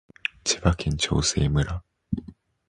[0.43, 1.83] 千葉県長生村